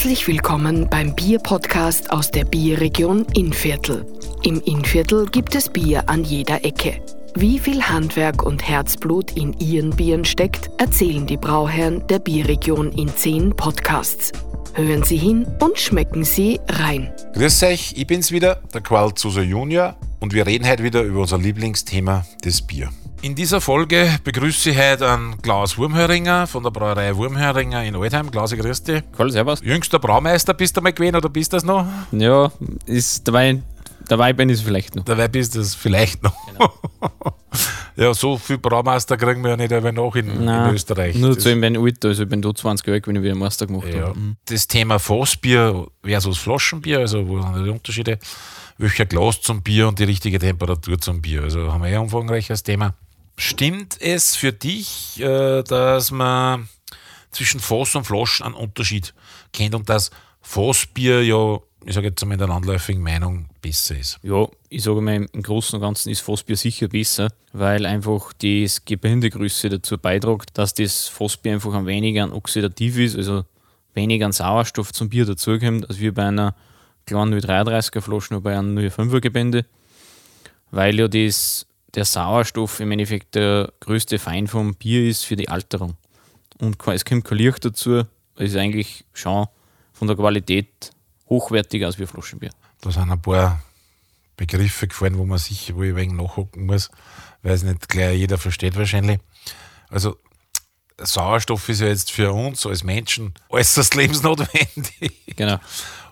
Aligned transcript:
Herzlich 0.00 0.26
willkommen 0.28 0.88
beim 0.88 1.14
Bier-Podcast 1.14 2.10
aus 2.10 2.30
der 2.30 2.46
Bierregion 2.46 3.26
Innviertel. 3.34 4.06
Im 4.42 4.58
Innviertel 4.62 5.26
gibt 5.26 5.54
es 5.54 5.68
Bier 5.68 6.08
an 6.08 6.24
jeder 6.24 6.64
Ecke. 6.64 7.02
Wie 7.34 7.58
viel 7.58 7.82
Handwerk 7.82 8.42
und 8.42 8.66
Herzblut 8.66 9.36
in 9.36 9.52
ihren 9.60 9.90
Bieren 9.90 10.24
steckt, 10.24 10.70
erzählen 10.78 11.26
die 11.26 11.36
Brauherren 11.36 12.06
der 12.06 12.18
Bierregion 12.18 12.92
in 12.92 13.14
zehn 13.14 13.54
Podcasts. 13.54 14.32
Hören 14.72 15.02
Sie 15.02 15.18
hin 15.18 15.46
und 15.60 15.78
schmecken 15.78 16.24
Sie 16.24 16.58
rein. 16.66 17.12
Grüß 17.34 17.62
euch, 17.64 17.92
ich 17.94 18.06
bin's 18.06 18.32
wieder, 18.32 18.62
der 18.72 18.80
Qual 18.80 19.12
Zuser 19.12 19.42
Junior 19.42 19.96
und 20.18 20.32
wir 20.32 20.46
reden 20.46 20.66
heute 20.66 20.82
wieder 20.82 21.02
über 21.02 21.20
unser 21.20 21.36
Lieblingsthema, 21.36 22.24
das 22.40 22.62
Bier. 22.62 22.88
In 23.22 23.34
dieser 23.34 23.60
Folge 23.60 24.18
begrüße 24.24 24.70
ich 24.70 24.78
heute 24.78 25.10
einen 25.10 25.40
Klaus 25.42 25.76
Wurmhöringer 25.76 26.46
von 26.46 26.62
der 26.62 26.70
Brauerei 26.70 27.14
Wurmhöringer 27.14 27.84
in 27.84 27.94
Altheim. 27.94 28.30
Klaus, 28.30 28.52
grüß 28.52 28.82
dich. 28.82 29.02
Cool, 29.18 29.30
servus. 29.30 29.60
Jüngster 29.62 29.98
Braumeister 29.98 30.54
bist 30.54 30.76
du 30.76 30.80
mal 30.80 30.92
gewesen 30.94 31.16
oder 31.16 31.28
bist 31.28 31.52
du 31.52 31.56
das 31.58 31.64
noch? 31.64 31.86
Ja, 32.12 32.50
ist 32.86 33.28
dabei, 33.28 33.60
dabei 34.08 34.32
bin 34.32 34.48
ich 34.48 34.56
es 34.56 34.62
vielleicht 34.62 34.96
noch. 34.96 35.04
Dabei 35.04 35.28
bist 35.28 35.54
du 35.54 35.60
es 35.60 35.74
vielleicht 35.74 36.22
noch. 36.22 36.32
Genau. 36.50 36.72
ja, 37.96 38.14
so 38.14 38.38
viel 38.38 38.56
Braumeister 38.56 39.18
kriegen 39.18 39.42
wir 39.42 39.50
ja 39.50 39.56
nicht 39.58 39.72
einfach 39.74 39.92
noch 39.92 40.16
in, 40.16 40.42
Nein, 40.42 40.70
in 40.70 40.74
Österreich. 40.76 41.14
Nur 41.16 41.34
Das- 41.34 41.42
zu 41.42 41.52
ihm, 41.52 41.60
wenn 41.60 41.74
ich 41.74 41.80
alt, 41.82 42.02
also 42.06 42.22
ich 42.22 42.28
bin 42.28 42.40
da 42.40 42.54
20 42.54 42.86
Jahre, 42.86 43.02
wenn 43.04 43.16
ich 43.16 43.22
wieder 43.22 43.34
Meister 43.34 43.66
gemacht 43.66 43.86
Ja. 43.92 44.08
habe. 44.08 44.18
Mhm. 44.18 44.36
Das 44.46 44.66
Thema 44.66 44.98
Fassbier 44.98 45.86
versus 46.02 46.38
Flaschenbier, 46.38 47.00
also 47.00 47.28
wo 47.28 47.42
sind 47.42 47.64
die 47.66 47.70
Unterschiede? 47.70 48.18
Welcher 48.78 49.04
Glas 49.04 49.42
zum 49.42 49.60
Bier 49.62 49.88
und 49.88 49.98
die 49.98 50.04
richtige 50.04 50.38
Temperatur 50.38 50.98
zum 50.98 51.20
Bier? 51.20 51.42
Also 51.42 51.70
haben 51.70 51.82
wir 51.82 51.90
ja 51.90 51.98
ein 51.98 52.04
umfangreiches 52.04 52.62
Thema. 52.62 52.94
Stimmt 53.40 53.98
es 54.02 54.36
für 54.36 54.52
dich, 54.52 55.18
äh, 55.18 55.62
dass 55.62 56.10
man 56.10 56.68
zwischen 57.30 57.58
Fass 57.58 57.94
und 57.94 58.04
Flaschen 58.04 58.44
einen 58.44 58.54
Unterschied 58.54 59.14
kennt 59.54 59.74
und 59.74 59.88
dass 59.88 60.10
Fassbier 60.42 61.22
ja, 61.22 61.58
ich 61.86 61.94
sage 61.94 62.08
jetzt 62.08 62.22
einmal 62.22 62.34
in 62.34 62.40
der 62.40 62.48
landläufigen 62.48 63.02
Meinung, 63.02 63.48
besser 63.62 63.96
ist? 63.96 64.18
Ja, 64.22 64.46
ich 64.68 64.82
sage 64.82 65.00
mal, 65.00 65.26
im 65.32 65.42
Großen 65.42 65.74
und 65.74 65.80
Ganzen 65.80 66.10
ist 66.10 66.20
Fassbier 66.20 66.58
sicher 66.58 66.88
besser, 66.88 67.30
weil 67.54 67.86
einfach 67.86 68.34
die 68.34 68.70
Gebindegröße 68.84 69.70
dazu 69.70 69.96
beiträgt, 69.96 70.58
dass 70.58 70.74
das 70.74 71.08
Fassbier 71.08 71.54
einfach 71.54 71.72
ein 71.72 71.86
weniger 71.86 72.24
an 72.24 72.32
oxidativ 72.32 72.98
ist, 72.98 73.16
also 73.16 73.46
weniger 73.94 74.26
an 74.26 74.32
Sauerstoff 74.32 74.92
zum 74.92 75.08
Bier 75.08 75.24
dazukommt, 75.24 75.88
als 75.88 75.98
wie 75.98 76.10
bei 76.10 76.26
einer 76.26 76.54
kleinen 77.06 77.40
0,33er 77.40 78.02
Flasche 78.02 78.34
oder 78.34 78.42
bei 78.42 78.58
einem 78.58 78.76
0,5er 78.76 79.20
Gebinde, 79.20 79.64
weil 80.70 81.00
ja 81.00 81.08
das, 81.08 81.66
der 81.94 82.04
Sauerstoff 82.04 82.80
im 82.80 82.92
Endeffekt 82.92 83.34
der 83.34 83.72
größte 83.80 84.18
Feind 84.18 84.50
vom 84.50 84.74
Bier 84.74 85.08
ist 85.08 85.24
für 85.24 85.36
die 85.36 85.48
Alterung. 85.48 85.96
Und 86.58 86.76
es 86.88 87.04
kommt 87.04 87.24
kein 87.24 87.38
Licht 87.38 87.64
dazu, 87.64 88.04
es 88.36 88.50
ist 88.50 88.56
eigentlich 88.56 89.04
schon 89.12 89.46
von 89.92 90.08
der 90.08 90.16
Qualität 90.16 90.90
hochwertiger 91.28 91.86
als 91.86 91.98
wie 91.98 92.06
Flaschenbier. 92.06 92.50
Da 92.80 92.90
sind 92.90 93.10
ein 93.10 93.20
paar 93.20 93.62
Begriffe 94.36 94.88
gefallen, 94.88 95.18
wo 95.18 95.24
man 95.24 95.38
sich 95.38 95.74
wo 95.74 95.82
ich 95.82 95.90
ein 95.90 95.96
wenig 95.96 96.12
nachhocken 96.12 96.66
muss, 96.66 96.90
weil 97.42 97.52
es 97.52 97.62
nicht 97.62 97.88
gleich 97.88 98.18
jeder 98.18 98.38
versteht 98.38 98.76
wahrscheinlich. 98.76 99.18
Also 99.88 100.16
Sauerstoff 101.02 101.68
ist 101.68 101.80
ja 101.80 101.88
jetzt 101.88 102.10
für 102.10 102.32
uns 102.32 102.66
als 102.66 102.84
Menschen 102.84 103.34
äußerst 103.48 103.94
lebensnotwendig. 103.96 105.12
Genau. 105.36 105.58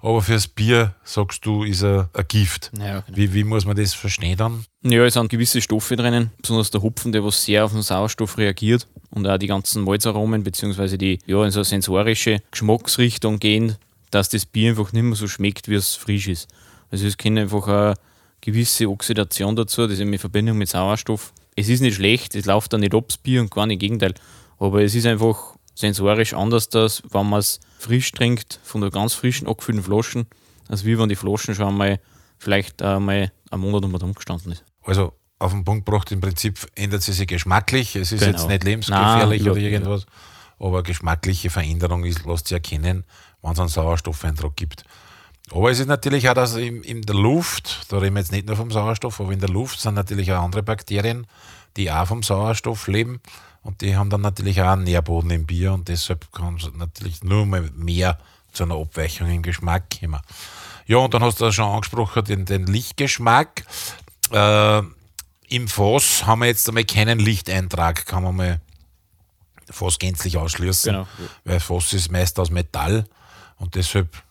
Aber 0.00 0.22
fürs 0.22 0.46
Bier, 0.46 0.94
sagst 1.02 1.44
du, 1.44 1.64
ist 1.64 1.82
er 1.82 2.08
ein 2.12 2.24
Gift. 2.28 2.70
Ja, 2.78 3.00
genau. 3.00 3.16
Wie, 3.16 3.34
wie 3.34 3.44
muss 3.44 3.64
man 3.64 3.76
das 3.76 3.94
verstehen 3.94 4.36
dann? 4.36 4.64
Ja, 4.82 5.04
es 5.04 5.14
sind 5.14 5.28
gewisse 5.28 5.60
Stoffe 5.60 5.96
drinnen, 5.96 6.30
besonders 6.40 6.70
der 6.70 6.82
Hopfen, 6.82 7.12
der 7.12 7.24
was 7.24 7.44
sehr 7.44 7.64
auf 7.64 7.72
den 7.72 7.82
Sauerstoff 7.82 8.38
reagiert 8.38 8.86
und 9.10 9.26
auch 9.26 9.38
die 9.38 9.48
ganzen 9.48 9.82
Malzaromen 9.82 10.44
beziehungsweise 10.44 10.98
die 10.98 11.18
ja, 11.26 11.44
in 11.44 11.50
so 11.50 11.60
eine 11.60 11.64
sensorische 11.64 12.40
Geschmacksrichtung 12.50 13.38
gehen, 13.38 13.76
dass 14.10 14.28
das 14.28 14.46
Bier 14.46 14.70
einfach 14.70 14.92
nicht 14.92 15.02
mehr 15.02 15.16
so 15.16 15.26
schmeckt, 15.26 15.68
wie 15.68 15.74
es 15.74 15.94
frisch 15.94 16.28
ist. 16.28 16.48
Also 16.90 17.06
es 17.06 17.18
kommt 17.18 17.38
einfach 17.38 17.66
eine 17.66 17.94
gewisse 18.40 18.88
Oxidation 18.88 19.56
dazu, 19.56 19.82
das 19.82 19.94
ist 19.94 20.00
eben 20.00 20.12
in 20.12 20.18
Verbindung 20.18 20.58
mit 20.58 20.68
Sauerstoff. 20.68 21.32
Es 21.56 21.68
ist 21.68 21.80
nicht 21.80 21.96
schlecht, 21.96 22.34
es 22.36 22.46
läuft 22.46 22.72
dann 22.72 22.80
nicht 22.80 22.94
ab, 22.94 23.04
das 23.08 23.18
Bier 23.18 23.40
und 23.40 23.50
gar 23.50 23.66
nicht 23.66 23.74
im 23.74 23.80
Gegenteil. 23.80 24.14
Aber 24.58 24.82
es 24.82 24.94
ist 24.94 25.06
einfach 25.06 25.54
sensorisch 25.74 26.34
anders, 26.34 26.68
dass, 26.68 27.02
wenn 27.10 27.28
man 27.28 27.40
es 27.40 27.60
frisch 27.78 28.10
trinkt, 28.12 28.58
von 28.64 28.80
der 28.80 28.90
ganz 28.90 29.14
frischen, 29.14 29.46
abgefüllten 29.46 29.84
Flaschen, 29.84 30.26
als 30.68 30.84
wie 30.84 30.98
wenn 30.98 31.08
die 31.08 31.16
Flaschen 31.16 31.54
schon 31.54 31.68
einmal 31.68 32.00
vielleicht 32.38 32.82
einmal 32.82 33.32
einen 33.50 33.62
Monat 33.62 33.84
um 33.84 33.94
umgestanden 33.94 34.52
ist. 34.52 34.64
Also 34.84 35.12
auf 35.38 35.52
den 35.52 35.64
Punkt 35.64 35.86
gebracht, 35.86 36.10
im 36.12 36.20
Prinzip 36.20 36.66
ändert 36.74 37.02
sie 37.02 37.12
sich 37.12 37.26
geschmacklich. 37.28 37.94
Es 37.96 38.12
ist 38.12 38.20
Genau. 38.20 38.32
jetzt 38.38 38.48
nicht 38.48 38.64
lebensgefährlich 38.64 39.42
Nein, 39.42 39.50
oder 39.50 39.60
irgendwas, 39.60 40.06
aber 40.58 40.82
geschmackliche 40.82 41.50
Veränderung 41.50 42.04
ist, 42.04 42.24
lässt 42.26 42.48
sich 42.48 42.56
erkennen, 42.56 43.04
wenn 43.42 43.52
es 43.52 43.60
einen 43.60 43.68
Sauerstoffeindruck 43.68 44.56
gibt. 44.56 44.84
Aber 45.50 45.70
es 45.70 45.78
ist 45.78 45.86
natürlich 45.86 46.28
auch, 46.28 46.34
dass 46.34 46.56
in, 46.56 46.82
in 46.82 47.02
der 47.02 47.14
Luft, 47.14 47.86
da 47.88 47.98
reden 47.98 48.16
wir 48.16 48.20
jetzt 48.20 48.32
nicht 48.32 48.46
nur 48.46 48.56
vom 48.56 48.70
Sauerstoff, 48.70 49.20
aber 49.20 49.32
in 49.32 49.38
der 49.38 49.48
Luft 49.48 49.80
sind 49.80 49.94
natürlich 49.94 50.32
auch 50.32 50.42
andere 50.42 50.62
Bakterien, 50.62 51.26
die 51.76 51.90
auch 51.90 52.06
vom 52.06 52.22
Sauerstoff 52.22 52.86
leben 52.88 53.20
und 53.62 53.80
die 53.80 53.96
haben 53.96 54.10
dann 54.10 54.20
natürlich 54.20 54.60
auch 54.62 54.72
einen 54.72 54.84
Nährboden 54.84 55.30
im 55.30 55.46
Bier 55.46 55.72
und 55.72 55.88
deshalb 55.88 56.32
kann 56.32 56.56
es 56.56 56.70
natürlich 56.74 57.22
nur 57.22 57.46
mehr 57.46 58.18
zu 58.52 58.64
einer 58.64 58.76
Abweichung 58.76 59.30
im 59.30 59.42
Geschmack 59.42 59.98
kommen. 60.00 60.20
Ja, 60.86 60.98
und 60.98 61.12
dann 61.12 61.22
hast 61.22 61.40
du 61.40 61.52
schon 61.52 61.70
angesprochen, 61.70 62.24
den, 62.24 62.44
den 62.46 62.66
Lichtgeschmack. 62.66 63.64
Äh, 64.32 64.82
Im 65.48 65.68
Fass 65.68 66.24
haben 66.26 66.40
wir 66.40 66.46
jetzt 66.46 66.66
einmal 66.68 66.84
keinen 66.84 67.18
Lichteintrag, 67.18 68.06
kann 68.06 68.22
man 68.22 68.36
mal 68.36 68.60
Fass 69.70 69.98
gänzlich 69.98 70.38
ausschließen. 70.38 70.92
Genau. 70.92 71.08
Weil 71.44 71.60
Fass 71.60 71.92
ist 71.92 72.10
meist 72.10 72.40
aus 72.40 72.50
Metall 72.50 73.04
und 73.56 73.74
deshalb 73.74 74.22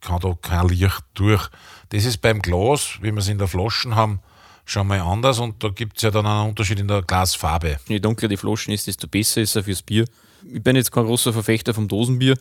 kann 0.00 0.20
da 0.20 0.36
kein 0.40 0.68
Licht 0.68 1.02
durch. 1.14 1.48
Das 1.90 2.04
ist 2.04 2.18
beim 2.18 2.42
Glas, 2.42 2.98
wie 3.00 3.12
wir 3.12 3.18
es 3.18 3.28
in 3.28 3.38
der 3.38 3.48
Flaschen 3.48 3.96
haben, 3.96 4.20
schon 4.66 4.86
mal 4.88 5.00
anders 5.00 5.38
und 5.38 5.62
da 5.62 5.68
gibt 5.68 5.96
es 5.96 6.02
ja 6.02 6.10
dann 6.10 6.26
einen 6.26 6.50
Unterschied 6.50 6.80
in 6.80 6.88
der 6.88 7.02
Glasfarbe. 7.02 7.78
Je 7.88 8.00
dunkler 8.00 8.28
die 8.28 8.36
Flaschen 8.36 8.74
ist, 8.74 8.86
desto 8.86 9.06
besser 9.06 9.40
ist 9.40 9.56
er 9.56 9.64
fürs 9.64 9.80
Bier. 9.82 10.04
Ich 10.52 10.62
bin 10.62 10.76
jetzt 10.76 10.92
kein 10.92 11.06
großer 11.06 11.32
Verfechter 11.32 11.72
vom 11.72 11.88
Dosenbier, 11.88 12.36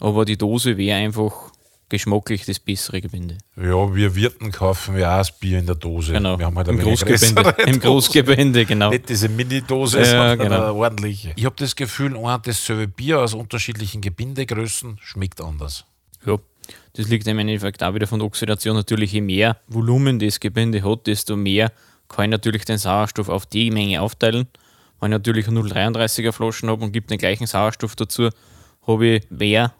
aber 0.00 0.24
die 0.24 0.38
Dose 0.38 0.76
wäre 0.76 0.98
einfach 0.98 1.32
geschmacklich 1.88 2.44
das 2.46 2.58
bessere 2.58 3.00
Gebinde. 3.00 3.38
Ja, 3.56 3.94
wir 3.94 4.14
Wirten 4.14 4.50
kaufen 4.50 4.96
ja 4.96 5.14
auch 5.14 5.18
das 5.18 5.38
Bier 5.38 5.58
in 5.58 5.66
der 5.66 5.74
Dose. 5.74 6.12
Genau. 6.12 6.38
Wir 6.38 6.46
haben 6.46 6.56
halt 6.56 6.68
Im 6.68 6.78
Großgebinde. 6.78 7.54
Im. 7.66 7.80
Großgebinde, 7.80 8.64
genau. 8.64 8.90
Nicht 8.90 9.08
diese 9.08 9.28
Mini-Dose, 9.28 9.98
Ja, 9.98 10.04
sondern 10.04 10.38
genau. 10.38 10.62
eine 10.62 10.72
ordentliche. 10.72 11.32
Ich 11.36 11.44
habe 11.44 11.56
das 11.58 11.76
Gefühl, 11.76 12.16
ein 12.16 12.42
dasselbe 12.42 12.88
Bier 12.88 13.20
aus 13.20 13.34
unterschiedlichen 13.34 14.00
Gebindegrößen 14.00 14.98
schmeckt 15.02 15.40
anders. 15.40 15.84
Ja, 16.24 16.38
das 16.94 17.08
liegt 17.08 17.26
im 17.26 17.38
Endeffekt 17.38 17.82
auch 17.82 17.94
wieder 17.94 18.06
von 18.06 18.20
der 18.20 18.26
Oxidation. 18.26 18.76
Natürlich, 18.76 19.12
je 19.12 19.20
mehr 19.20 19.56
Volumen 19.68 20.18
das 20.18 20.40
Gebinde 20.40 20.82
hat, 20.82 21.06
desto 21.06 21.36
mehr 21.36 21.72
kann 22.08 22.26
ich 22.26 22.30
natürlich 22.30 22.64
den 22.64 22.78
Sauerstoff 22.78 23.28
auf 23.28 23.46
die 23.46 23.70
Menge 23.70 24.00
aufteilen. 24.00 24.46
Wenn 25.00 25.10
ich 25.10 25.18
natürlich 25.18 25.48
eine 25.48 25.60
0,33er 25.60 26.32
Flaschen 26.32 26.68
habe 26.68 26.84
und 26.84 26.92
gibt 26.92 27.10
den 27.10 27.18
gleichen 27.18 27.46
Sauerstoff 27.46 27.96
dazu, 27.96 28.30
habe 28.86 29.06
ich 29.06 29.30
mehr 29.30 29.74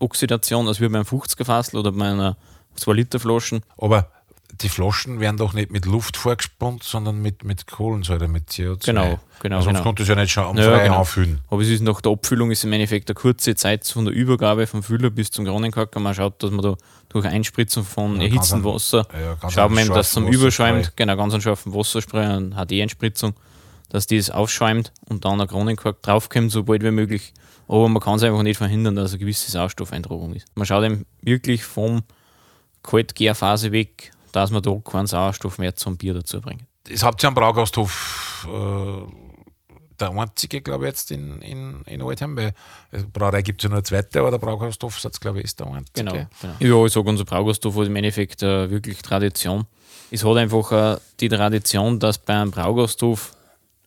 Oxidation 0.00 0.68
als 0.68 0.80
wie 0.80 0.88
beim 0.88 1.02
50er 1.02 1.44
Fassel 1.44 1.78
oder 1.78 1.92
bei 1.92 2.10
einer 2.10 2.36
2 2.74 2.92
Liter 2.92 3.18
Flaschen. 3.18 3.62
Aber 3.76 4.10
die 4.52 4.68
Flaschen 4.68 5.20
werden 5.20 5.36
doch 5.36 5.52
nicht 5.52 5.70
mit 5.70 5.84
Luft 5.86 6.16
vorgespannt, 6.16 6.82
sondern 6.82 7.20
mit, 7.20 7.44
mit 7.44 7.66
Kohlensäure, 7.66 8.28
mit 8.28 8.48
CO2. 8.48 8.86
Genau, 8.86 9.20
genau, 9.40 9.60
Sonst 9.60 9.74
genau. 9.74 9.82
konnte 9.82 10.02
es 10.02 10.08
ja 10.08 10.14
nicht 10.14 10.32
schon 10.32 10.56
Ja, 10.56 10.62
frei 10.64 10.84
genau. 10.84 10.98
anfüllen. 11.00 11.40
Aber 11.48 11.62
es 11.62 11.68
ist 11.68 11.82
nach 11.82 12.00
der 12.00 12.12
Abfüllung 12.12 12.50
ist 12.50 12.64
im 12.64 12.72
Endeffekt 12.72 13.08
eine 13.10 13.14
kurze 13.14 13.54
Zeit 13.54 13.86
von 13.86 14.04
der 14.04 14.14
Übergabe 14.14 14.66
vom 14.66 14.82
Füller 14.82 15.10
bis 15.10 15.30
zum 15.30 15.44
Kronenkacker. 15.44 16.00
Man 16.00 16.14
schaut, 16.14 16.42
dass 16.42 16.50
man 16.50 16.62
da 16.62 16.76
durch 17.08 17.26
Einspritzen 17.26 17.84
von 17.84 18.16
Ja, 18.16 18.26
erhitztem 18.26 18.64
Wasser, 18.64 19.06
ja, 19.12 19.50
schaut 19.50 19.70
man 19.70 19.84
eben, 19.84 19.94
dass 19.94 20.08
es 20.08 20.12
zum 20.12 20.26
Überschäumt, 20.26 20.96
genau, 20.96 21.16
ganz 21.16 21.34
einen 21.34 21.42
scharfen 21.42 21.72
Wasserspray, 21.74 22.24
eine 22.24 22.50
HD-Einspritzung, 22.66 23.34
dass 23.90 24.06
das 24.06 24.30
aufschäumt 24.30 24.92
und 25.08 25.24
dann 25.24 25.40
ein 25.40 25.46
Kronenkalk 25.46 26.02
draufkommt, 26.02 26.50
so 26.50 26.64
bald 26.64 26.82
wie 26.82 26.90
möglich. 26.90 27.32
Aber 27.68 27.88
man 27.88 28.02
kann 28.02 28.14
es 28.14 28.22
einfach 28.22 28.42
nicht 28.42 28.56
verhindern, 28.56 28.96
dass 28.96 29.10
eine 29.12 29.18
gewisse 29.18 29.50
Sauerstoffeintragung 29.50 30.34
ist. 30.34 30.46
Man 30.54 30.66
schaut 30.66 30.84
eben 30.84 31.04
wirklich 31.20 31.64
vom 31.64 32.02
Kaltgärphase 32.82 33.72
weg, 33.72 34.10
dass 34.32 34.50
man 34.50 34.62
da 34.62 34.74
keinen 34.84 35.06
Sauerstoff 35.06 35.58
mehr 35.58 35.74
zum 35.74 35.96
Bier 35.96 36.14
dazu 36.14 36.40
bringt. 36.40 36.62
Das 36.84 37.02
habt 37.02 37.22
ihr 37.22 37.28
am 37.28 37.34
Braugasthof 37.34 38.46
äh, 38.48 39.28
der 40.00 40.10
einzige, 40.10 40.60
glaube 40.60 40.84
ich, 40.84 40.90
jetzt 40.90 41.10
in, 41.10 41.40
in, 41.42 41.82
in 41.82 42.02
Altheim, 42.02 42.36
weil 42.36 42.52
äh, 42.92 43.02
Brauerei 43.12 43.42
gibt 43.42 43.60
es 43.60 43.64
ja 43.64 43.70
nur 43.70 43.78
eine 43.78 43.82
zweite, 43.82 44.20
aber 44.20 44.30
der 44.30 44.38
Braugasthof 44.38 45.02
ist, 45.04 45.20
glaube 45.20 45.38
ich, 45.38 45.44
ist 45.44 45.60
der 45.60 45.66
einzige. 45.66 46.04
Genau. 46.04 46.12
genau. 46.12 46.54
Ja, 46.60 46.86
ich 46.86 46.92
sage, 46.92 47.08
unser 47.08 47.24
Braugasthof 47.24 47.76
hat 47.76 47.86
im 47.86 47.96
Endeffekt 47.96 48.42
äh, 48.42 48.70
wirklich 48.70 49.02
Tradition. 49.02 49.66
Es 50.10 50.24
hat 50.24 50.36
einfach 50.36 50.72
äh, 50.72 50.98
die 51.20 51.28
Tradition, 51.28 51.98
dass 51.98 52.18
bei 52.18 52.34
einem 52.34 52.50
Braugasthof 52.50 53.32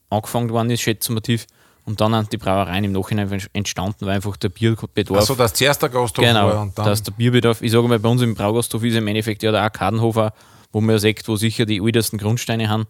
angefangen 0.10 0.50
worden 0.50 0.70
ist, 0.70 0.82
schätzen 0.82 1.16
wir 1.16 1.22
tief, 1.22 1.48
und 1.86 2.00
dann 2.00 2.14
sind 2.14 2.32
die 2.32 2.38
Brauereien 2.38 2.84
im 2.84 2.92
Nachhinein 2.92 3.42
entstanden, 3.54 4.06
weil 4.06 4.16
einfach 4.16 4.38
der 4.38 4.50
Bierbedarf. 4.50 5.18
Also, 5.18 5.36
dass 5.36 5.54
zuerst 5.54 5.82
der 5.82 5.90
Gasthof 5.90 6.24
genau, 6.24 6.48
war 6.48 6.62
und 6.62 6.78
dann. 6.78 6.86
dass 6.86 7.04
der 7.04 7.12
Bierbedarf, 7.12 7.62
ich 7.62 7.72
sage 7.72 7.88
mal, 7.88 8.00
bei 8.00 8.10
uns 8.10 8.22
im 8.22 8.36
Braugasthof 8.36 8.84
ist 8.84 8.96
im 8.96 9.08
Endeffekt 9.08 9.44
ja 9.44 9.52
der 9.52 9.62
Arkadenhof, 9.62 10.18
auch, 10.18 10.32
wo 10.72 10.82
man 10.82 11.00
sagt, 11.00 11.28
wo 11.28 11.36
sicher 11.36 11.66
die 11.66 11.78
ältesten 11.78 12.18
Grundsteine 12.18 12.70
haben, 12.70 12.88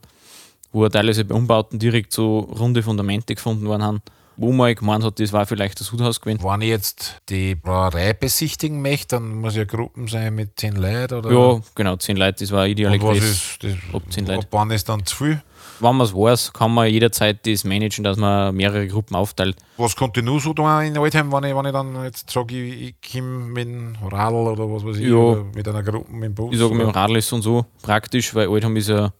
wo 0.71 0.87
teilweise 0.89 1.25
bei 1.25 1.35
Umbauten 1.35 1.79
direkt 1.79 2.13
so 2.13 2.39
runde 2.39 2.83
Fundamente 2.83 3.33
gefunden 3.35 3.65
worden 3.65 3.83
haben, 3.83 4.01
wo 4.37 4.51
man 4.51 4.73
gemeint 4.75 5.03
hat, 5.03 5.19
das 5.19 5.33
war 5.33 5.45
vielleicht 5.45 5.79
das 5.79 5.91
Huthaus 5.91 6.21
gewesen. 6.21 6.43
Wenn 6.43 6.61
ich 6.61 6.69
jetzt 6.69 7.21
die 7.29 7.55
Brauerei 7.55 8.13
besichtigen 8.13 8.81
möchte, 8.81 9.17
dann 9.17 9.35
muss 9.35 9.55
ja 9.55 9.65
Gruppen 9.65 10.07
sein 10.07 10.35
mit 10.35 10.59
10 10.59 10.75
Leuten 10.75 11.13
oder? 11.15 11.31
Ja, 11.31 11.61
genau, 11.75 11.95
10 11.95 12.17
Leute, 12.17 12.43
das 12.43 12.51
war 12.51 12.67
ideal. 12.67 12.93
Und 12.93 13.03
was 13.03 13.17
ist 13.17 13.63
das? 13.63 13.73
Ab 13.93 14.03
10 14.09 14.25
Leute. 14.25 14.39
Ab 14.39 14.47
wann 14.51 14.71
ist 14.71 14.87
dann 14.89 15.05
zu 15.05 15.15
viel? 15.15 15.41
Wenn 15.79 15.95
man 15.95 16.05
es 16.05 16.13
weiß, 16.13 16.53
kann 16.53 16.73
man 16.73 16.87
jederzeit 16.89 17.45
das 17.47 17.63
managen, 17.63 18.03
dass 18.03 18.17
man 18.17 18.55
mehrere 18.55 18.87
Gruppen 18.87 19.15
aufteilt. 19.15 19.55
Was 19.77 19.95
konnte 19.95 20.19
ich 20.19 20.25
nur 20.25 20.39
so 20.39 20.53
da 20.53 20.81
in 20.83 20.97
Altheim, 20.97 21.31
wenn 21.31 21.43
ich, 21.45 21.55
wenn 21.55 21.65
ich 21.65 21.71
dann 21.71 22.03
jetzt 22.03 22.29
sage, 22.29 22.55
ich, 22.63 22.81
ich 23.03 23.11
komme 23.13 23.45
mit 23.45 23.67
dem 23.67 23.95
Radl 24.11 24.35
oder 24.35 24.69
was 24.71 24.85
weiß 24.85 24.97
ich, 24.97 25.07
Ja. 25.07 25.43
mit 25.55 25.67
einer 25.67 25.81
Gruppe 25.83 26.11
mit 26.11 26.23
dem 26.23 26.35
Bus? 26.35 26.53
Ich 26.53 26.59
sage, 26.59 26.73
mit 26.75 26.81
dem? 26.87 26.89
Radl 26.91 27.15
ist 27.17 27.31
und 27.33 27.41
so 27.41 27.65
praktisch, 27.81 28.33
weil 28.35 28.47
Altheim 28.49 28.75
ist 28.77 28.89
ja 28.89 29.11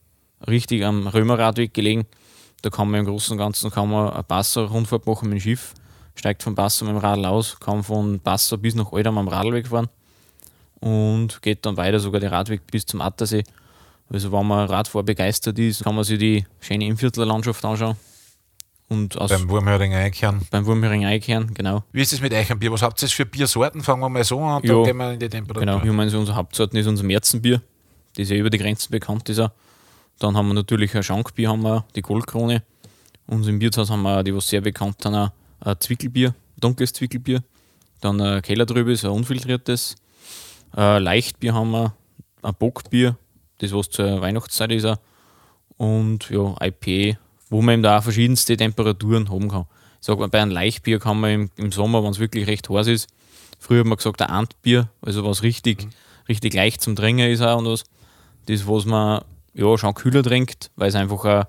richtig 0.48 0.84
am 0.86 1.08
Römerradweg 1.08 1.74
gelegen. 1.74 2.06
Da 2.62 2.70
kann 2.70 2.92
man 2.92 3.00
im 3.00 3.06
Großen 3.08 3.32
und 3.34 3.38
Ganzen 3.40 3.72
kann 3.72 3.90
man 3.90 4.12
eine 4.12 4.22
Passer-Rundfahrt 4.24 5.08
machen 5.08 5.30
mit 5.30 5.40
dem 5.40 5.42
Schiff, 5.42 5.74
steigt 6.14 6.44
von 6.44 6.54
Passer 6.54 6.86
mit 6.86 6.94
dem 6.94 7.00
Radl 7.00 7.26
aus, 7.26 7.60
kann 7.60 7.82
von 7.84 8.20
Passer 8.20 8.58
bis 8.58 8.76
nach 8.76 8.92
Altheim 8.92 9.18
am 9.18 9.28
Radlweg 9.28 9.68
fahren 9.68 9.88
und 10.80 11.42
geht 11.42 11.66
dann 11.66 11.78
weiter 11.78 12.00
sogar 12.00 12.20
den 12.20 12.30
Radweg 12.30 12.62
bis 12.70 12.86
zum 12.86 13.02
Attersee. 13.02 13.44
Also 14.12 14.32
wenn 14.32 14.46
man 14.46 14.68
Radfahr 14.68 15.04
begeistert 15.04 15.58
ist, 15.60 15.84
kann 15.84 15.96
man 15.96 16.04
sich 16.04 16.20
die 16.20 16.46
schöne 16.60 16.86
Innviertler-Landschaft 16.86 17.64
anschauen. 17.64 17.96
Und 18.90 19.18
Beim 19.18 19.48
Wurmhöring 19.50 19.94
einkehren. 19.94 20.42
beim 20.52 20.66
Wurmhering 20.66 21.06
einkehren, 21.06 21.54
genau. 21.54 21.84
Wie 21.94 22.02
ist 22.02 22.12
es 22.12 22.20
mit 22.20 22.34
euch 22.34 22.52
am 22.52 22.60
Bier? 22.60 22.74
Was 22.74 22.82
habt 22.82 23.02
ihr 23.02 23.08
für 23.08 23.26
Biersorten? 23.26 23.82
Fangen 23.82 24.02
wir 24.02 24.10
mal 24.10 24.24
so 24.26 24.38
an 24.42 24.58
und 24.58 24.66
Ja. 24.66 24.74
dann 24.74 24.84
gehen 24.84 24.98
wir 24.98 25.14
in 25.14 25.20
die 25.20 25.30
Temperatur. 25.30 25.62
Genau, 25.62 25.78
ich 25.82 25.92
meine, 25.96 26.18
unsere 26.18 26.36
Hauptsorten 26.36 26.78
ist 26.78 26.88
unser 26.88 27.06
Märzenbier, 27.06 27.62
das 28.18 28.28
ja 28.30 28.36
über 28.36 28.50
die 28.50 28.58
Grenzen 28.58 28.92
bekannt 28.92 29.30
ist. 29.30 29.40
Auch. 29.40 29.52
Dann 30.20 30.36
haben 30.36 30.48
wir 30.50 30.56
natürlich 30.56 30.94
ein 30.94 31.04
Schankbier, 31.04 31.50
haben 31.50 31.62
wir 31.62 31.86
die 31.96 32.02
Goldkrone. 32.02 32.64
Und 33.28 33.48
im 33.48 33.62
Wirtshaus 33.62 33.90
haben 33.90 34.02
wir, 34.02 34.24
die 34.24 34.36
was 34.36 34.50
sehr 34.50 34.60
bekannt 34.60 35.02
sind, 35.02 35.16
auch 35.16 35.32
ein 35.62 35.80
Zwickelbier, 35.80 36.36
dunkles 36.60 36.92
Zwickelbier. 36.92 37.42
Dann 38.02 38.20
ein 38.20 38.42
Kellerdrübes, 38.42 39.06
ein 39.06 39.12
unfiltriertes. 39.12 39.96
Ein 40.74 41.04
Leichtbier 41.04 41.54
haben 41.54 41.72
wir, 41.72 41.94
ein 42.42 42.54
Bockbier, 42.60 43.16
das 43.62 43.74
was 43.74 43.90
zur 43.90 44.22
Weihnachtszeit 44.22 44.72
ist. 44.72 44.86
Auch. 44.86 44.98
Und 45.78 46.30
ja, 46.30 46.56
IPA, 46.62 47.18
wo 47.50 47.62
man 47.62 47.76
eben 47.76 47.84
da 47.84 48.00
auch 48.00 48.04
verschiedenste 48.04 48.58
Temperaturen 48.58 49.30
haben 49.30 49.50
kann. 49.50 49.66
Ich 50.00 50.08
sag 50.08 50.20
mal, 50.20 50.30
bei 50.30 50.42
einem 50.42 50.52
Leichtbier 50.52 51.00
kann 51.00 51.20
man 51.20 51.32
im, 51.32 51.52
im 51.58 51.72
Sommer, 51.72 52.04
wenn 52.04 52.12
es 52.12 52.20
wirklich 52.20 52.48
recht 52.48 52.70
heiß 52.70 52.88
ist, 52.88 53.10
früher 53.60 53.82
hat 53.82 53.88
man 53.88 53.98
gesagt, 53.98 54.22
ein 54.22 54.30
Antbier, 54.30 54.90
also 55.02 55.24
was 55.24 55.44
richtig, 55.44 55.88
richtig 56.28 56.54
leicht 56.54 56.82
zum 56.82 56.96
Trinken 56.96 57.30
ist 57.30 57.42
auch 57.42 57.60
und 57.60 57.66
was. 57.66 57.84
Das, 58.48 58.68
was 58.68 58.86
man 58.86 59.24
ja 59.54 59.78
schon 59.78 59.94
kühler 59.94 60.24
trinkt, 60.24 60.72
weil 60.76 60.90
es 60.90 60.96
einfach 60.96 61.24
auch 61.24 61.46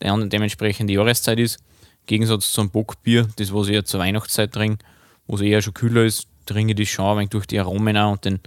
eine 0.00 0.28
dementsprechende 0.28 0.92
Jahreszeit 0.92 1.38
ist. 1.38 1.56
Im 2.00 2.06
Gegensatz 2.06 2.52
zum 2.52 2.70
Bockbier, 2.70 3.28
das, 3.36 3.52
was 3.54 3.68
ich 3.68 3.74
eher 3.74 3.84
zur 3.84 4.00
Weihnachtszeit 4.00 4.52
trinke, 4.52 4.84
wo 5.26 5.36
es 5.36 5.40
eher 5.40 5.62
schon 5.62 5.74
kühler 5.74 6.04
ist, 6.04 6.28
trinke 6.46 6.72
ich 6.72 6.78
das 6.78 6.88
schon 6.88 7.06
ein 7.06 7.16
wenig 7.18 7.30
durch 7.30 7.46
die 7.46 7.58
Aromen 7.58 7.96
auch 7.96 8.12
und 8.12 8.24
den 8.24 8.40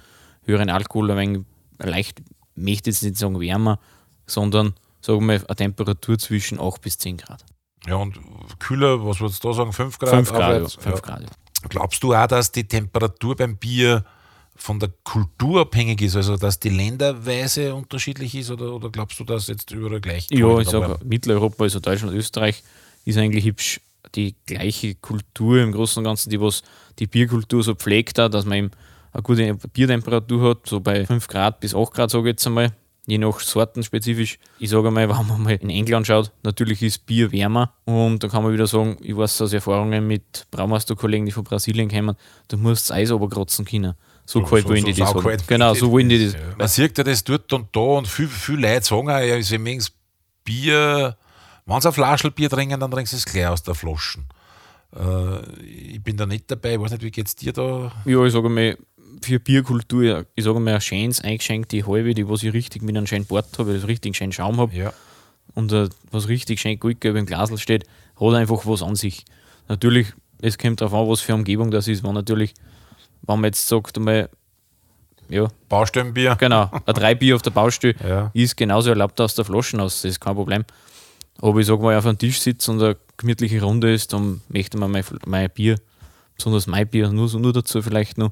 höheren 0.45 0.69
Alkohol 0.69 1.11
ein 1.11 1.17
wenig 1.17 1.45
leicht, 1.79 2.19
ich 2.19 2.25
möchte 2.55 2.89
jetzt 2.89 3.03
nicht 3.03 3.17
sagen 3.17 3.39
wärmer, 3.39 3.79
sondern 4.25 4.73
sagen 5.01 5.25
wir 5.25 5.35
eine 5.47 5.55
Temperatur 5.55 6.17
zwischen 6.17 6.59
8 6.59 6.81
bis 6.81 6.97
10 6.97 7.17
Grad. 7.17 7.43
Ja, 7.87 7.95
und 7.95 8.19
kühler, 8.59 9.03
was 9.05 9.19
würdest 9.19 9.43
du 9.43 9.47
da 9.49 9.53
sagen? 9.55 9.73
5 9.73 9.97
Grad? 9.99 10.09
5 10.09 10.29
Grad, 10.31 10.39
ja, 10.39 10.65
aufwärts? 10.65 10.75
5 10.75 10.95
Ja. 10.95 11.01
Grad. 11.01 11.21
ja. 11.23 11.29
Glaubst 11.69 12.03
du 12.03 12.13
auch, 12.13 12.27
dass 12.27 12.51
die 12.51 12.67
Temperatur 12.67 13.35
beim 13.35 13.57
Bier 13.57 14.03
von 14.55 14.79
der 14.79 14.89
Kultur 15.03 15.61
abhängig 15.61 16.01
ist, 16.01 16.15
also 16.15 16.37
dass 16.37 16.59
die 16.59 16.69
Länderweise 16.69 17.73
unterschiedlich 17.73 18.35
ist 18.35 18.51
oder, 18.51 18.73
oder 18.73 18.89
glaubst 18.89 19.19
du, 19.19 19.23
dass 19.23 19.47
jetzt 19.47 19.71
überall 19.71 20.01
gleich 20.01 20.27
Ja, 20.29 20.59
ich 20.59 20.69
sage? 20.69 20.99
Mitteleuropa, 21.03 21.63
also 21.63 21.79
Deutschland, 21.79 22.13
Österreich, 22.13 22.63
ist 23.05 23.17
eigentlich 23.17 23.45
hübsch 23.45 23.81
die 24.13 24.35
gleiche 24.45 24.93
Kultur 24.95 25.61
im 25.61 25.71
Großen 25.71 25.99
und 25.99 26.03
Ganzen, 26.03 26.29
die 26.29 26.39
was 26.39 26.61
die 26.99 27.07
Bierkultur 27.07 27.63
so 27.63 27.73
pflegt 27.73 28.19
hat, 28.19 28.33
dass 28.33 28.45
man 28.45 28.57
eben 28.57 28.71
eine 29.13 29.23
gute 29.23 29.53
Biertemperatur 29.73 30.49
hat, 30.49 30.67
so 30.67 30.79
bei 30.79 31.05
5 31.05 31.27
Grad 31.27 31.59
bis 31.59 31.75
8 31.75 31.93
Grad, 31.93 32.11
sage 32.11 32.29
ich 32.29 32.33
jetzt 32.33 32.47
einmal, 32.47 32.71
je 33.05 33.17
nach 33.17 33.39
Sorten 33.39 33.83
spezifisch. 33.83 34.39
Ich 34.59 34.69
sage 34.69 34.87
einmal, 34.87 35.09
wenn 35.09 35.27
man 35.27 35.41
mal 35.43 35.53
in 35.53 35.69
England 35.69 36.07
schaut, 36.07 36.31
natürlich 36.43 36.81
ist 36.81 37.05
Bier 37.05 37.31
wärmer 37.31 37.73
und 37.85 38.23
da 38.23 38.27
kann 38.27 38.43
man 38.43 38.53
wieder 38.53 38.67
sagen, 38.67 38.97
ich 39.01 39.15
weiß 39.15 39.41
aus 39.41 39.53
Erfahrungen 39.53 40.07
mit 40.07 40.47
Braumeisterkollegen, 40.51 41.25
die 41.25 41.31
von 41.31 41.43
Brasilien 41.43 41.89
kommen, 41.89 42.15
du 42.47 42.57
musst 42.57 42.89
das 42.89 42.95
Eis 42.95 43.11
oberkratzen 43.11 43.65
können. 43.65 43.95
So, 44.25 44.43
kalt 44.43 44.67
wollen 44.67 44.85
die 44.85 44.93
das 44.93 45.09
haben. 45.09 45.17
saukalt 45.17 45.47
Genau, 45.47 45.73
so 45.73 45.91
wollen 45.91 46.07
die 46.07 46.25
das. 46.25 46.33
Ja. 46.33 46.39
Man 46.57 46.67
sieht 46.67 46.97
ja 46.97 47.03
das 47.03 47.23
dort 47.23 47.51
und 47.51 47.75
da 47.75 47.79
und 47.79 48.07
viel, 48.07 48.27
viel 48.27 48.59
Leute 48.59 48.85
sagen 48.85 49.09
auch, 49.09 49.19
ja, 49.19 49.59
mögen 49.59 49.79
das 49.79 49.91
Bier, 50.43 51.17
wenn 51.65 51.81
sie 51.81 51.87
ein 51.89 51.93
Flaschel 51.93 52.31
Bier 52.31 52.49
trinken, 52.49 52.79
dann 52.79 52.91
trinken 52.91 53.09
sie 53.09 53.17
es 53.17 53.25
gleich 53.25 53.47
aus 53.47 53.63
der 53.63 53.75
Flaschen. 53.75 54.27
Äh, 54.95 55.55
ich 55.61 56.03
bin 56.03 56.17
da 56.17 56.25
nicht 56.25 56.49
dabei, 56.49 56.73
ich 56.73 56.79
weiß 56.79 56.91
nicht, 56.91 57.03
wie 57.03 57.11
geht 57.11 57.27
es 57.27 57.35
dir 57.35 57.53
da? 57.53 57.91
Ja, 58.05 58.23
ich 58.25 58.33
sage 58.33 58.49
mal, 58.49 58.77
für 59.21 59.39
Bierkultur, 59.39 60.25
ich 60.35 60.43
sage 60.43 60.59
mal, 60.59 60.75
ein 60.75 60.81
schönes 60.81 61.21
eingeschenkte 61.21 61.85
halbe, 61.87 62.13
die 62.13 62.27
was 62.27 62.43
ich 62.43 62.53
richtig 62.53 62.81
mit 62.81 62.95
einem 62.97 63.07
schönen 63.07 63.25
Bord 63.25 63.47
habe, 63.57 63.73
das 63.73 63.87
richtig 63.87 64.15
schönen 64.15 64.31
Schaum 64.31 64.57
habe 64.59 64.73
Ja. 64.75 64.93
und 65.53 65.71
äh, 65.71 65.89
was 66.11 66.27
richtig 66.27 66.59
schön 66.61 66.79
goldgelb 66.79 67.15
im 67.17 67.25
Glasl 67.25 67.57
steht, 67.57 67.85
hat 68.19 68.33
einfach 68.33 68.65
was 68.65 68.81
an 68.81 68.95
sich. 68.95 69.25
Natürlich, 69.67 70.07
es 70.41 70.57
kommt 70.57 70.81
darauf 70.81 70.93
an, 71.01 71.07
was 71.09 71.21
für 71.21 71.33
Umgebung 71.33 71.71
das 71.71 71.87
ist. 71.87 72.03
Wenn 72.03 72.13
natürlich, 72.13 72.53
wenn 73.23 73.39
man 73.39 73.45
jetzt 73.49 73.67
sagt, 73.67 73.97
einmal, 73.97 74.29
ja, 75.29 75.47
Baustellenbier. 75.69 76.35
genau, 76.39 76.69
ein 76.85 76.93
drei 76.93 77.15
Bier 77.15 77.35
auf 77.35 77.41
der 77.41 77.51
Baustelle 77.51 77.95
Ja. 78.07 78.31
ist 78.33 78.57
genauso 78.57 78.89
erlaubt 78.89 79.19
aus 79.21 79.35
der 79.35 79.45
Flaschen 79.45 79.79
aus, 79.79 80.01
das 80.01 80.11
ist 80.11 80.19
kein 80.19 80.35
Problem. 80.35 80.65
Aber 81.41 81.59
ich 81.59 81.65
sage 81.67 81.81
mal, 81.81 81.97
auf 81.97 82.05
einem 82.05 82.17
Tisch 82.17 82.39
sitzt 82.39 82.67
und 82.69 82.81
eine 82.81 82.97
gemütliche 83.17 83.61
Runde 83.61 83.93
ist, 83.93 84.13
dann 84.13 84.41
möchte 84.49 84.77
man 84.77 84.91
mein, 84.91 85.03
mein 85.25 85.49
Bier, 85.49 85.77
besonders 86.35 86.67
mein 86.67 86.87
Bier, 86.87 87.09
nur, 87.09 87.31
nur 87.39 87.53
dazu 87.53 87.81
vielleicht 87.81 88.17
noch 88.17 88.31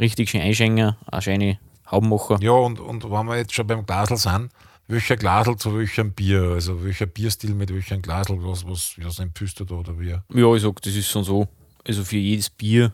richtig 0.00 0.30
schön 0.30 0.40
einschenken, 0.40 0.96
eine 1.06 1.22
schöne 1.22 1.58
Haubmacher. 1.90 2.38
Ja, 2.40 2.52
und, 2.52 2.80
und 2.80 3.04
wenn 3.04 3.26
wir 3.26 3.36
jetzt 3.36 3.54
schon 3.54 3.66
beim 3.66 3.84
Glasl 3.84 4.16
sind, 4.16 4.50
welcher 4.88 5.16
Glasl 5.16 5.56
zu 5.56 5.76
welchem 5.76 6.12
Bier? 6.12 6.42
Also 6.54 6.82
welcher 6.84 7.06
Bierstil 7.06 7.54
mit 7.54 7.72
welchem 7.72 8.02
Glasl? 8.02 8.36
Was, 8.40 8.66
was, 8.66 8.94
was 8.98 9.18
empfiehlst 9.18 9.60
du 9.60 9.64
da 9.64 9.76
oder 9.76 9.98
wie? 9.98 10.08
Ja, 10.08 10.54
ich 10.54 10.62
sag, 10.62 10.82
das 10.82 10.94
ist 10.94 11.08
schon 11.08 11.24
so. 11.24 11.46
Also 11.86 12.04
für 12.04 12.16
jedes 12.16 12.50
Bier 12.50 12.92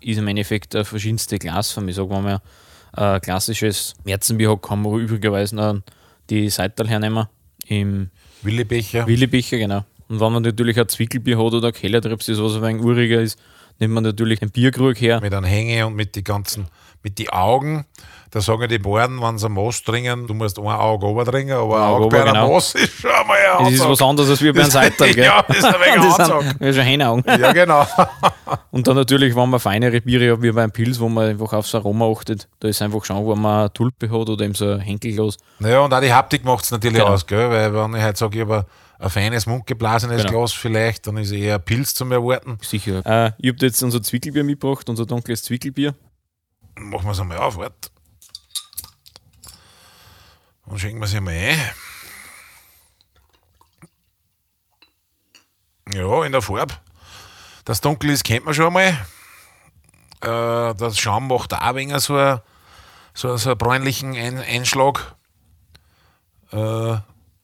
ist 0.00 0.18
im 0.18 0.26
Endeffekt 0.28 0.74
eine 0.74 0.84
verschiedenste 0.84 1.38
Glasform. 1.38 1.88
Ich 1.88 1.96
sag, 1.96 2.10
wenn 2.10 2.22
man 2.22 2.40
ein 2.92 3.20
klassisches 3.20 3.94
Märzenbier 4.04 4.50
hat, 4.50 4.62
kann 4.62 4.82
man 4.82 4.98
üblicherweise 4.98 5.54
noch 5.54 5.80
die 6.30 6.48
Seital 6.50 6.88
hernehmen. 6.88 7.26
Im 7.66 8.10
Willibecher? 8.42 9.06
Willibecher, 9.06 9.58
genau. 9.58 9.84
Und 10.08 10.20
wenn 10.20 10.32
man 10.32 10.42
natürlich 10.42 10.78
ein 10.78 10.88
Zwickelbier 10.88 11.38
hat 11.38 11.52
oder 11.52 11.68
ein 11.68 11.74
Kellertrips, 11.74 12.26
das 12.26 12.38
was 12.38 12.54
ein 12.56 12.62
wenig 12.62 12.82
uriger 12.82 13.20
ist, 13.20 13.38
nimmt 13.78 13.94
man 13.94 14.02
natürlich 14.04 14.42
einen 14.42 14.50
Bierkrug 14.50 15.00
her. 15.00 15.20
mit 15.20 15.32
einem 15.34 15.44
Hänge 15.44 15.86
und 15.86 15.94
mit 15.94 16.14
die 16.14 16.24
ganzen, 16.24 16.68
mit 17.02 17.18
die 17.18 17.30
Augen. 17.32 17.84
Da 18.32 18.40
sagen 18.40 18.68
die 18.68 18.78
Bauern, 18.78 19.22
wenn 19.22 19.38
sie 19.38 19.46
ein 19.46 19.52
Maß 19.52 19.84
trinken, 19.84 20.26
du 20.26 20.34
musst 20.34 20.58
ein 20.58 20.66
Auge 20.66 21.06
ober 21.06 21.24
trinken, 21.24 21.52
aber 21.52 21.76
ein 21.76 21.82
Auge 21.84 22.04
Auge 22.04 22.16
bei 22.16 22.22
einem 22.22 22.34
genau. 22.34 22.52
Maß 22.54 22.74
ist 22.74 23.00
schon 23.00 23.10
mal 23.26 23.36
ein 23.58 23.64
Das 23.64 23.72
ist 23.74 23.88
was 23.88 24.02
anderes 24.02 24.28
als 24.28 24.42
wie 24.42 24.52
bei 24.52 24.60
einem 24.62 24.70
Seital, 24.70 25.14
gell? 25.14 25.24
Ja, 25.24 25.42
das 25.46 25.58
ist 25.58 25.64
ein 25.64 25.74
wenig 25.74 26.16
das 26.16 26.26
sind 26.26 26.60
ja 26.60 26.72
schon 26.72 26.82
Hänaugen. 26.82 27.24
Ja, 27.40 27.52
genau. 27.52 27.86
Und 28.72 28.86
dann 28.88 28.96
natürlich, 28.96 29.34
wenn 29.36 29.48
man 29.48 29.60
feinere 29.60 30.00
Biere 30.00 30.32
hat, 30.32 30.42
wie 30.42 30.50
beim 30.50 30.70
Pilz, 30.72 30.98
wo 30.98 31.08
man 31.08 31.28
einfach 31.30 31.52
aufs 31.52 31.74
Aroma 31.74 32.10
achtet, 32.10 32.48
da 32.60 32.68
ist 32.68 32.82
einfach 32.82 33.04
schon, 33.04 33.26
wenn 33.26 33.40
man 33.40 33.60
eine 33.60 33.72
Tulpe 33.72 34.10
hat 34.10 34.28
oder 34.28 34.44
eben 34.44 34.54
so 34.54 34.72
ein 34.72 34.80
Henkelglas. 34.80 35.36
Naja, 35.60 35.80
und 35.80 35.94
auch 35.94 36.00
die 36.00 36.12
Haptik 36.12 36.44
macht 36.44 36.64
es 36.64 36.72
natürlich 36.72 36.98
Genau. 36.98 37.12
aus, 37.12 37.26
gell? 37.26 37.48
weil 37.48 37.72
wenn 37.72 37.94
ich 37.94 38.02
halt 38.02 38.16
sage, 38.16 38.36
ich 38.38 38.44
habe 38.44 38.66
ein 38.98 39.10
feines, 39.10 39.46
mundgeblasenes 39.46 40.22
Genau. 40.22 40.38
Glas 40.38 40.52
vielleicht, 40.52 41.06
dann 41.06 41.16
ist 41.18 41.32
eher 41.32 41.56
ein 41.56 41.64
Pilz 41.64 41.94
zum 41.94 42.12
Erwarten. 42.12 42.58
Sicher. 42.62 43.04
Äh, 43.04 43.32
ich 43.38 43.52
habe 43.52 43.66
jetzt 43.66 43.82
unser 43.82 44.02
Zwickelbier 44.02 44.44
mitgebracht, 44.44 44.88
unser 44.88 45.06
dunkles 45.06 45.42
Zwickelbier. 45.42 45.94
Machen 46.76 47.04
wir 47.04 47.12
es 47.12 47.20
einmal 47.20 47.38
auf, 47.38 47.56
warte. 47.56 47.90
Und 50.66 50.78
schenken 50.78 51.00
wir 51.00 51.06
es 51.06 51.14
einmal 51.14 51.34
ein. 51.34 51.58
Ja, 55.94 56.24
in 56.24 56.32
der 56.32 56.42
Farbe. 56.42 56.74
Das 57.64 57.80
Dunkel 57.80 58.10
ist, 58.10 58.24
kennt 58.24 58.44
man 58.44 58.54
schon 58.54 58.66
einmal. 58.66 58.96
Äh, 60.22 60.74
das 60.74 60.98
Schaum 60.98 61.28
macht 61.28 61.54
auch 61.54 61.60
ein 61.60 61.74
wenig 61.76 61.98
so, 62.00 62.16
ein, 62.16 62.40
so, 63.14 63.36
so 63.36 63.50
einen 63.50 63.58
bräunlichen 63.58 64.16
ein 64.16 64.38
Einschlag. 64.38 65.14
Äh, 66.52 66.96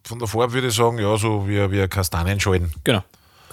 von 0.04 0.18
der 0.18 0.28
Farbe 0.28 0.52
würde 0.52 0.68
ich 0.68 0.75
sagen, 0.75 0.99
ja, 0.99 1.16
so 1.16 1.47
wie, 1.49 1.71
wie 1.71 1.88
Kastanienschalen. 1.88 2.73
Genau. 2.85 3.02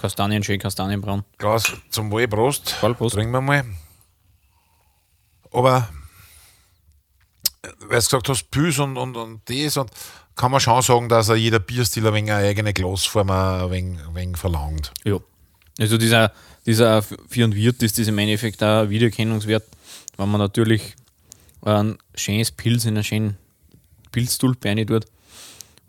Kastanien, 0.00 0.42
schön 0.42 0.58
Kastanienbraun. 0.58 1.24
Glas 1.36 1.72
zum 1.90 2.10
Wohl, 2.10 2.26
Prost. 2.26 2.70
Voll 2.70 2.94
Prost. 2.94 3.14
Trinken 3.14 3.32
wir 3.32 3.40
mal. 3.42 3.64
Aber, 5.52 5.90
äh, 7.62 7.68
weil 7.80 7.88
du 7.88 7.96
gesagt 7.96 8.28
hast, 8.28 8.50
Pils 8.50 8.78
und, 8.78 8.96
und, 8.96 9.16
und 9.16 9.42
das, 9.48 9.76
und 9.76 9.90
kann 10.36 10.50
man 10.50 10.60
schon 10.60 10.80
sagen, 10.80 11.08
dass 11.10 11.28
jeder 11.28 11.58
Bierstil 11.58 12.06
ein 12.06 12.14
wenig 12.14 12.32
eine 12.32 12.48
eigene 12.48 12.72
Glasform 12.72 13.30
ein 13.30 13.70
wenig, 13.70 14.00
ein 14.00 14.14
wenig 14.14 14.36
verlangt. 14.38 14.92
Ja. 15.04 15.18
Also 15.78 15.98
dieser, 15.98 16.32
dieser 16.64 17.02
für 17.02 17.44
einen 17.44 17.54
Wirt 17.54 17.82
ist 17.82 17.98
das 17.98 18.08
im 18.08 18.16
Endeffekt 18.16 18.62
auch 18.62 18.82
ein 18.82 18.90
Wiedererkennungswert, 18.90 19.64
wenn 20.16 20.30
man 20.30 20.40
natürlich 20.40 20.94
ein 21.62 21.98
schönes 22.14 22.52
Pilz 22.52 22.86
in 22.86 22.94
einen 22.94 23.04
schönen 23.04 23.36
Pilztulpe 24.12 24.68
rein 24.68 24.86
tut 24.86 25.04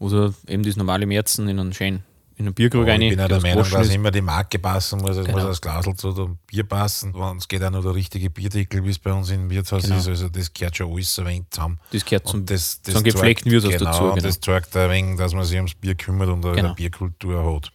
oder 0.01 0.33
eben 0.47 0.63
das 0.63 0.75
normale 0.75 1.05
Märzen 1.05 1.47
in 1.47 1.59
einen 1.59 1.73
schönen, 1.73 2.03
in 2.35 2.45
einen 2.47 2.55
Bierkrug 2.55 2.87
rein. 2.87 3.01
ich 3.01 3.09
bin 3.11 3.19
ja 3.19 3.27
der 3.27 3.39
Meinung, 3.39 3.63
dass 3.69 3.87
ist. 3.87 3.93
immer 3.93 4.09
die 4.09 4.21
Marke 4.21 4.57
passen 4.57 4.99
muss. 4.99 5.15
Es 5.15 5.25
Genau. 5.25 5.37
muss 5.37 5.47
das 5.47 5.61
Glasl 5.61 5.93
zu 5.95 6.11
dem 6.11 6.37
Bier 6.47 6.63
passen. 6.63 7.13
Und 7.13 7.37
es 7.37 7.47
geht 7.47 7.63
auch 7.63 7.69
noch 7.69 7.83
der 7.83 7.93
richtige 7.93 8.29
Bierdeckel, 8.31 8.83
wie 8.83 8.89
es 8.89 8.97
bei 8.97 9.13
uns 9.13 9.29
im 9.29 9.49
Wirtshaus 9.49 9.83
Genau. 9.83 9.97
ist. 9.97 10.07
Also 10.07 10.27
das 10.29 10.51
gehört 10.51 10.75
schon 10.75 10.91
alles 10.91 11.19
ein 11.19 11.25
wenig 11.27 11.43
zusammen. 11.51 11.79
Das 11.91 12.03
gehört 12.03 12.27
zum, 12.27 12.39
Und 12.39 12.49
das, 12.49 12.81
das 12.81 12.95
zum 12.95 13.03
gepflegten 13.03 13.51
Wirtshaus 13.51 13.73
genau, 13.77 13.91
dazu. 13.91 14.03
und 14.05 14.15
Genau. 14.15 14.27
das 14.27 14.39
zeigt 14.39 14.75
ein 14.75 14.89
wenig, 14.89 15.17
dass 15.19 15.33
man 15.35 15.45
sich 15.45 15.57
ums 15.57 15.75
Bier 15.75 15.93
kümmert 15.95 16.29
und 16.29 16.43
eine 16.45 16.55
Genau. 16.55 16.73
Bierkultur 16.73 17.55
hat. 17.55 17.71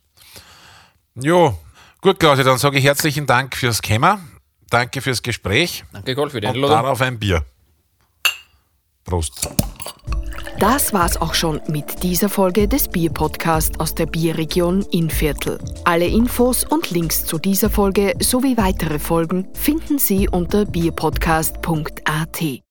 Jo, 1.14 1.56
gut, 2.00 2.18
Claudia, 2.18 2.42
dann 2.44 2.58
sage 2.58 2.78
ich 2.78 2.84
herzlichen 2.84 3.26
Dank 3.26 3.56
fürs 3.56 3.80
Kämmer. 3.80 4.20
Danke 4.68 5.00
fürs 5.00 5.22
Gespräch 5.22 5.84
Danke, 5.92 6.14
Karl, 6.16 6.28
für 6.28 6.40
die 6.40 6.48
und 6.48 6.54
Einladung. 6.56 6.76
darauf 6.76 7.00
ein 7.00 7.18
Bier. 7.20 7.44
Prost. 9.06 9.48
Das 10.58 10.92
war's 10.92 11.20
auch 11.20 11.34
schon 11.34 11.60
mit 11.68 12.02
dieser 12.02 12.28
Folge 12.28 12.66
des 12.66 12.88
Bierpodcast 12.88 13.78
aus 13.78 13.94
der 13.94 14.06
Bierregion 14.06 14.82
Innviertel. 14.90 15.58
Alle 15.84 16.06
Infos 16.06 16.64
und 16.64 16.90
Links 16.90 17.26
zu 17.26 17.38
dieser 17.38 17.68
Folge 17.68 18.14
sowie 18.20 18.56
weitere 18.56 18.98
Folgen 18.98 19.46
finden 19.52 19.98
Sie 19.98 20.28
unter 20.28 20.64
bierpodcast.at. 20.64 22.65